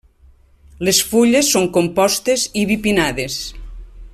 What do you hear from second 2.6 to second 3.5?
i bipinnades.